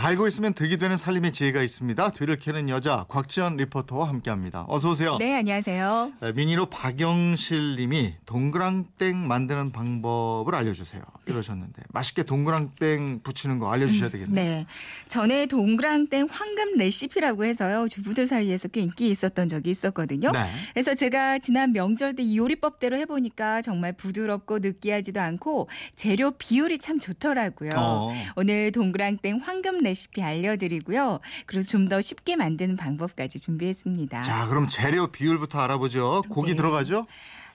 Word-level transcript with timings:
알고 0.00 0.28
있으면 0.28 0.54
득이 0.54 0.76
되는 0.76 0.96
살림의 0.96 1.32
지혜가 1.32 1.60
있습니다. 1.62 2.10
뒤를 2.10 2.38
캐는 2.38 2.68
여자 2.68 3.04
곽지연 3.08 3.56
리포터와 3.56 4.08
함께합니다. 4.08 4.64
어서 4.68 4.90
오세요. 4.90 5.16
네, 5.18 5.36
안녕하세요. 5.36 6.12
네, 6.20 6.32
미니로 6.32 6.66
박영실님이 6.66 8.14
동그랑땡 8.24 9.26
만드는 9.26 9.72
방법을 9.72 10.54
알려주세요. 10.54 11.02
이러셨는데 11.26 11.82
맛있게 11.88 12.22
동그랑땡 12.22 13.20
부치는 13.24 13.58
거 13.58 13.70
알려주셔야 13.72 14.10
되겠네요. 14.10 14.34
네. 14.34 14.66
전에 15.08 15.46
동그랑땡 15.46 16.28
황금 16.30 16.76
레시피라고 16.76 17.44
해서요. 17.44 17.88
주부들 17.88 18.26
사이에서 18.26 18.68
꽤 18.68 18.80
인기 18.82 19.10
있었던 19.10 19.48
적이 19.48 19.70
있었거든요. 19.70 20.30
네. 20.30 20.50
그래서 20.74 20.94
제가 20.94 21.38
지난 21.40 21.72
명절 21.72 22.14
때 22.14 22.22
이 22.22 22.36
요리법대로 22.36 22.96
해보니까 22.98 23.62
정말 23.62 23.92
부드럽고 23.94 24.58
느끼하지도 24.58 25.18
않고 25.20 25.68
재료 25.96 26.32
비율이 26.32 26.78
참 26.78 26.98
좋더라고요. 27.00 27.70
어. 27.76 28.12
오늘 28.36 28.70
동그랑땡 28.72 29.38
황금 29.38 29.78
레시피 29.88 30.22
알려드리고요. 30.22 31.20
그리고 31.46 31.64
좀 31.64 31.88
더 31.88 32.00
쉽게 32.02 32.36
만드는 32.36 32.76
방법까지 32.76 33.40
준비했습니다. 33.40 34.22
자, 34.22 34.46
그럼 34.46 34.66
재료 34.68 35.06
비율부터 35.06 35.58
알아보죠. 35.60 36.22
고기 36.28 36.50
네. 36.50 36.56
들어가죠? 36.56 37.06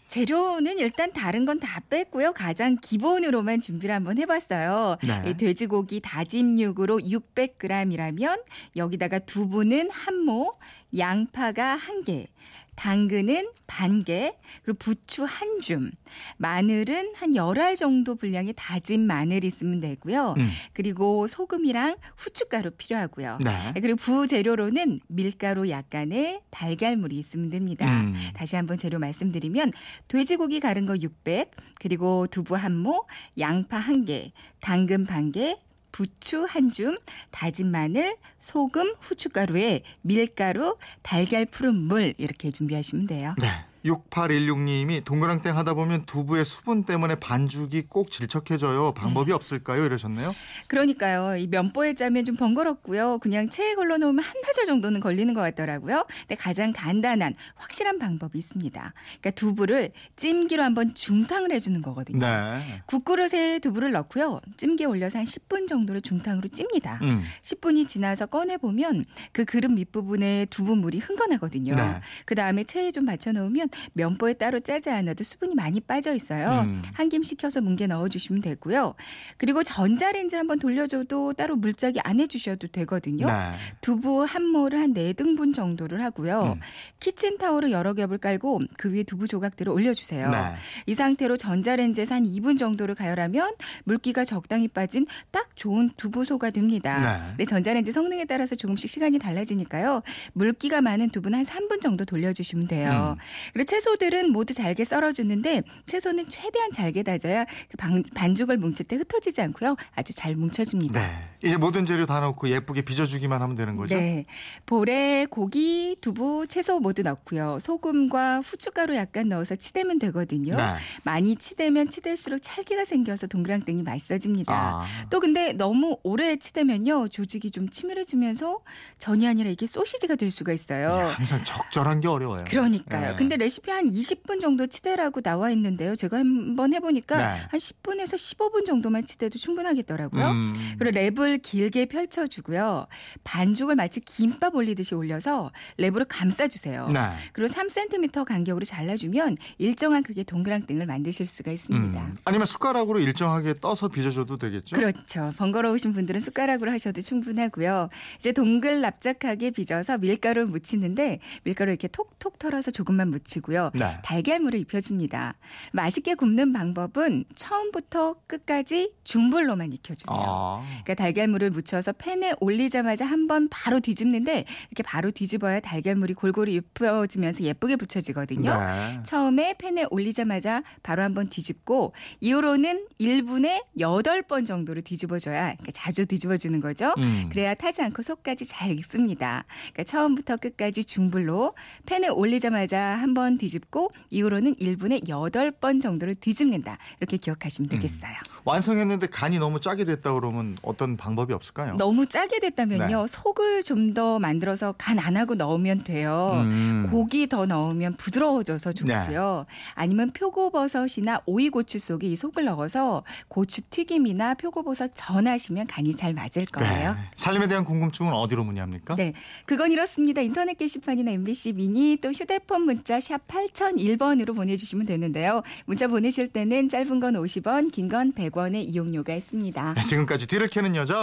재료는 0.07 0.77
일단 0.79 1.11
다른 1.13 1.45
건 1.45 1.59
다 1.59 1.79
뺐고요. 1.89 2.33
가장 2.33 2.77
기본으로만 2.81 3.61
준비를 3.61 3.93
한번 3.95 4.17
해봤어요. 4.17 4.97
네. 5.03 5.29
이 5.29 5.33
돼지고기 5.35 6.01
다짐 6.01 6.59
육으로 6.59 6.99
600g이라면 6.99 8.41
여기다가 8.75 9.19
두부는 9.19 9.89
한 9.91 10.17
모, 10.25 10.55
양파가 10.97 11.75
한 11.75 12.03
개, 12.03 12.27
당근은 12.75 13.49
반 13.67 14.03
개, 14.03 14.35
그리고 14.63 14.77
부추 14.79 15.23
한 15.25 15.59
줌, 15.59 15.91
마늘은 16.37 17.13
한 17.15 17.35
열 17.35 17.59
알 17.59 17.75
정도 17.75 18.15
분량의 18.15 18.53
다진 18.55 19.05
마늘 19.05 19.43
있으면 19.43 19.79
되고요. 19.79 20.33
음. 20.37 20.49
그리고 20.73 21.27
소금이랑 21.27 21.97
후춧가루 22.17 22.71
필요하고요. 22.71 23.37
네. 23.43 23.73
그리고 23.79 23.97
부재료로는 23.97 25.01
밀가루 25.07 25.69
약간의 25.69 26.41
달걀물이 26.49 27.15
있으면 27.17 27.49
됩니다. 27.49 27.85
음. 28.01 28.15
다시 28.33 28.55
한번 28.55 28.77
재료 28.79 28.97
말씀드리면 28.99 29.71
돼지고기 30.07 30.59
가른 30.59 30.85
거 30.87 30.97
600, 30.97 31.51
그리고 31.79 32.25
두부 32.27 32.55
한 32.55 32.75
모, 32.75 33.05
양파 33.37 33.77
한 33.77 34.05
개, 34.05 34.31
당근 34.61 35.05
반 35.05 35.31
개, 35.31 35.57
부추 35.93 36.43
한 36.49 36.71
줌, 36.71 36.97
다진 37.31 37.71
마늘, 37.71 38.17
소금, 38.39 38.95
후춧가루에 38.99 39.83
밀가루, 40.01 40.77
달걀 41.03 41.45
푸른 41.45 41.75
물 41.75 42.13
이렇게 42.17 42.51
준비하시면 42.51 43.07
돼요. 43.07 43.35
네. 43.39 43.47
6816님이 43.85 45.03
동그랑땡 45.03 45.57
하다 45.57 45.73
보면 45.73 46.05
두부의 46.05 46.45
수분 46.45 46.83
때문에 46.83 47.15
반죽이 47.15 47.83
꼭 47.89 48.11
질척해져요. 48.11 48.93
방법이 48.93 49.27
네. 49.27 49.33
없을까요? 49.33 49.83
이러셨네요. 49.85 50.33
그러니까요. 50.67 51.37
이 51.37 51.47
면보에 51.47 51.93
짜면 51.93 52.25
좀 52.25 52.35
번거롭고요. 52.35 53.19
그냥 53.19 53.49
체에 53.49 53.75
걸러 53.75 53.97
놓으면 53.97 54.23
한나절 54.23 54.65
정도는 54.65 54.99
걸리는 54.99 55.33
것 55.33 55.41
같더라고요. 55.41 56.05
근데 56.21 56.35
가장 56.35 56.71
간단한 56.71 57.35
확실한 57.55 57.99
방법이 57.99 58.37
있습니다. 58.37 58.93
그러니까 59.19 59.31
두부를 59.31 59.91
찜기로 60.15 60.63
한번 60.63 60.95
중탕을 60.95 61.51
해주는 61.51 61.81
거거든요. 61.81 62.19
네. 62.19 62.81
국그릇에 62.85 63.59
두부를 63.59 63.91
넣고요. 63.91 64.39
찜기에 64.57 64.85
올려서 64.85 65.19
한 65.19 65.25
10분 65.25 65.67
정도를 65.67 66.01
중탕으로 66.01 66.47
찝니다. 66.49 66.99
음. 67.03 67.23
10분이 67.41 67.87
지나서 67.87 68.27
꺼내 68.27 68.57
보면 68.57 69.05
그 69.31 69.45
그릇 69.45 69.69
밑부분에 69.69 70.47
두부 70.49 70.75
물이 70.75 70.99
흥건하거든요. 70.99 71.73
네. 71.73 72.01
그 72.25 72.35
다음에 72.35 72.63
체에 72.63 72.91
좀 72.91 73.05
받쳐 73.05 73.31
놓으면 73.33 73.69
면보에 73.93 74.33
따로 74.33 74.59
짜지 74.59 74.89
않아도 74.89 75.23
수분이 75.23 75.55
많이 75.55 75.79
빠져 75.79 76.13
있어요. 76.13 76.61
음. 76.61 76.81
한김 76.93 77.23
식혀서 77.23 77.61
뭉개 77.61 77.87
넣어주시면 77.87 78.41
되고요. 78.41 78.95
그리고 79.37 79.63
전자레인지 79.63 80.35
한번 80.35 80.59
돌려줘도 80.59 81.33
따로 81.33 81.55
물짝이 81.55 81.99
안 82.03 82.19
해주셔도 82.19 82.67
되거든요. 82.67 83.27
네. 83.27 83.33
두부 83.81 84.23
한 84.23 84.45
모를 84.45 84.79
한 84.79 84.93
네등분 84.93 85.53
정도를 85.53 86.03
하고요. 86.03 86.53
음. 86.55 86.59
키친타올을 86.99 87.71
여러 87.71 87.93
겹을 87.93 88.17
깔고 88.17 88.61
그 88.77 88.91
위에 88.91 89.03
두부 89.03 89.27
조각들을 89.27 89.71
올려주세요. 89.71 90.29
네. 90.29 90.37
이 90.85 90.93
상태로 90.93 91.37
전자레인지에서 91.37 92.15
한 92.15 92.23
2분 92.23 92.57
정도를 92.57 92.95
가열하면 92.95 93.53
물기가 93.83 94.23
적당히 94.23 94.67
빠진 94.67 95.05
딱 95.31 95.55
좋은 95.55 95.89
두부소가 95.97 96.49
됩니다. 96.49 96.99
네. 96.99 97.27
근데 97.29 97.45
전자레인지 97.45 97.91
성능에 97.91 98.25
따라서 98.25 98.55
조금씩 98.55 98.89
시간이 98.89 99.19
달라지니까요. 99.19 100.01
물기가 100.33 100.81
많은 100.81 101.09
두부는 101.09 101.39
한 101.39 101.45
3분 101.45 101.81
정도 101.81 102.05
돌려주시면 102.05 102.67
돼요. 102.67 103.17
음. 103.17 103.21
그리고 103.63 103.65
채소들은 103.65 104.31
모두 104.31 104.53
잘게 104.53 104.83
썰어주는데 104.83 105.63
채소는 105.87 106.29
최대한 106.29 106.71
잘게 106.71 107.03
다져야 107.03 107.45
그 107.69 107.77
반, 107.77 108.03
반죽을 108.13 108.57
뭉칠 108.57 108.85
때 108.85 108.95
흩어지지 108.97 109.41
않고요. 109.41 109.75
아주 109.95 110.13
잘 110.13 110.35
뭉쳐집니다. 110.35 110.99
네. 110.99 111.32
이제 111.43 111.57
모든 111.57 111.85
재료 111.85 112.05
다 112.05 112.21
넣고 112.21 112.47
예쁘게 112.47 112.83
빚어주기만 112.83 113.41
하면 113.41 113.55
되는 113.55 113.75
거죠? 113.75 113.95
네. 113.95 114.23
볼에 114.65 115.25
고기, 115.29 115.97
두부, 115.99 116.47
채소 116.47 116.79
모두 116.79 117.01
넣고요. 117.01 117.59
소금과 117.59 118.39
후춧가루 118.39 118.95
약간 118.95 119.27
넣어서 119.27 119.55
치대면 119.55 119.99
되거든요. 119.99 120.55
네. 120.55 120.75
많이 121.03 121.35
치대면 121.35 121.89
치댈수록 121.89 122.39
찰기가 122.41 122.85
생겨서 122.85 123.27
동그랑땡이 123.27 123.83
맛있어집니다. 123.83 124.53
아. 124.53 124.85
또 125.09 125.19
근데 125.19 125.51
너무 125.51 125.97
오래 126.03 126.37
치대면요. 126.37 127.09
조직이 127.09 127.51
좀 127.51 127.69
치밀해지면서 127.69 128.59
전이 128.99 129.27
아니라 129.27 129.49
이게 129.49 129.67
소시지가 129.67 130.15
될 130.15 130.31
수가 130.31 130.53
있어요. 130.53 130.87
야, 130.87 131.07
항상 131.09 131.43
적절한 131.43 131.99
게 131.99 132.07
어려워요. 132.07 132.45
그러니까요. 132.47 133.09
네. 133.11 133.15
근데 133.17 133.35
레시피 133.35 133.69
한 133.69 133.85
20분 133.89 134.39
정도 134.39 134.67
치대라고 134.67 135.19
나와 135.19 135.51
있는데요. 135.51 135.97
제가 135.97 136.19
한번 136.19 136.73
해보니까 136.73 137.17
네. 137.17 137.23
한 137.49 137.59
10분에서 137.59 138.15
15분 138.15 138.65
정도만 138.65 139.05
치대도 139.05 139.37
충분하겠더라고요. 139.37 140.29
음. 140.29 140.75
그리고 140.79 140.97
랩을 140.97 141.32
길게 141.39 141.85
펼쳐주고요. 141.85 142.87
반죽을 143.23 143.75
마치 143.75 143.99
김밥 143.99 144.55
올리듯이 144.55 144.95
올려서 144.95 145.51
랩으로 145.79 146.05
감싸주세요. 146.07 146.87
네. 146.87 146.99
그리고 147.31 147.53
3cm 147.53 148.25
간격으로 148.25 148.65
잘라주면 148.65 149.37
일정한 149.57 150.03
크기의 150.03 150.25
동그랑땡을 150.25 150.85
만드실 150.85 151.27
수가 151.27 151.51
있습니다. 151.51 151.99
음. 152.01 152.17
아니면 152.25 152.45
숟가락으로 152.45 152.99
일정하게 152.99 153.55
떠서 153.59 153.87
빚어줘도 153.87 154.37
되겠죠? 154.37 154.75
그렇죠. 154.75 155.33
번거로우신 155.37 155.93
분들은 155.93 156.19
숟가락으로 156.19 156.71
하셔도 156.71 157.01
충분하고요. 157.01 157.89
이제 158.17 158.31
동글 158.31 158.81
납작하게 158.81 159.51
빚어서 159.51 159.97
밀가루 159.97 160.47
묻히는데 160.47 161.19
밀가루 161.43 161.71
이렇게 161.71 161.87
톡톡 161.87 162.39
털어서 162.39 162.71
조금만 162.71 163.09
묻히고요. 163.09 163.71
네. 163.73 163.97
달걀물을 164.03 164.59
입혀줍니다. 164.59 165.35
맛있게 165.71 166.15
굽는 166.15 166.53
방법은 166.53 167.25
처음부터 167.35 168.15
끝까지 168.27 168.93
중불로만 169.03 169.73
익혀주세요. 169.73 170.19
아. 170.19 170.65
그러니까 170.83 170.93
달걀 170.95 171.22
물을 171.27 171.49
묻혀서 171.49 171.93
팬에 171.93 172.33
올리자마자 172.39 173.05
한 173.05 173.23
번 173.27 173.47
바로 173.49 173.79
뒤집는데 173.79 174.43
이렇게 174.69 174.83
바로 174.83 175.09
뒤집어야 175.09 175.61
달걀물이 175.61 176.13
골고루 176.13 176.51
입혀지면서 176.51 177.43
예쁘게 177.45 177.77
붙여지거든요. 177.77 178.53
네. 178.53 178.99
처음에 179.03 179.55
팬에 179.57 179.85
올리자마자 179.89 180.61
바로 180.83 181.03
한 181.03 181.13
번 181.13 181.29
뒤집고 181.29 181.93
이후로는 182.19 182.87
1분에 182.99 183.63
8번 183.77 184.45
정도로 184.45 184.81
뒤집어줘야 184.81 185.53
그러니까 185.53 185.71
자주 185.73 186.05
뒤집어주는 186.05 186.59
거죠. 186.59 186.93
음. 186.97 187.29
그래야 187.31 187.53
타지 187.53 187.81
않고 187.83 188.01
속까지 188.01 188.45
잘 188.45 188.71
익습니다. 188.71 189.45
그러니까 189.71 189.83
처음부터 189.83 190.37
끝까지 190.37 190.83
중불로 190.83 191.53
팬에 191.85 192.07
올리자마자 192.09 192.79
한 192.97 193.13
번 193.13 193.37
뒤집고 193.37 193.91
이후로는 194.09 194.55
1분에 194.55 195.07
8번 195.07 195.79
정도를 195.81 196.15
뒤집는다. 196.15 196.79
이렇게 196.99 197.17
기억하시면 197.17 197.69
되겠어요. 197.69 198.11
완성했는데 198.43 199.07
간이 199.07 199.37
너무 199.37 199.59
짜게 199.61 199.85
됐다 199.85 200.13
그러면 200.13 200.57
어떤 200.63 200.97
방법 200.97 201.12
이 201.31 201.33
없을까요? 201.33 201.75
너무 201.77 202.05
짜게 202.05 202.39
됐다면요. 202.39 203.07
속을 203.07 203.63
좀 203.63 203.93
더 203.93 204.17
만들어서 204.19 204.73
간 204.77 204.97
안 204.99 205.17
하고 205.17 205.35
넣으면 205.35 205.83
돼요. 205.83 206.31
음. 206.45 206.87
고기 206.89 207.27
더 207.27 207.45
넣으면 207.45 207.95
부드러워져서 207.95 208.71
좋고요. 208.73 209.45
아니면 209.75 210.11
표고버섯이나 210.11 211.21
오이고추 211.25 211.79
속에 211.79 212.07
이 212.07 212.15
속을 212.15 212.45
넣어서 212.45 213.03
고추 213.27 213.61
튀김이나 213.69 214.33
표고버섯 214.35 214.91
전하시면 214.95 215.67
간이 215.67 215.93
잘 215.95 216.13
맞을 216.13 216.45
거예요. 216.45 216.93
네. 216.93 216.99
살림에 217.15 217.47
대한 217.47 217.65
궁금증은 217.65 218.13
어디로 218.13 218.43
문의합니까? 218.43 218.95
네. 218.95 219.13
그건 219.45 219.71
이렇습니다. 219.71 220.21
인터넷 220.21 220.57
게시판이나 220.57 221.11
MBC 221.11 221.53
미니 221.53 221.97
또 222.01 222.11
휴대폰 222.11 222.63
문자 222.63 222.99
샵 222.99 223.27
8001번으로 223.27 224.35
보내주시면 224.35 224.85
되는데요. 224.85 225.43
문자 225.65 225.87
보내실 225.87 226.29
때는 226.29 226.69
짧은 226.69 226.99
건 226.99 227.13
50원, 227.15 227.71
긴 227.71 227.89
건 227.89 228.13
100원의 228.13 228.63
이용료가 228.69 229.13
있습니다. 229.13 229.73
네, 229.75 229.81
지금까지 229.81 230.25
뒤를 230.27 230.47
캐는 230.47 230.75
여자 230.75 231.02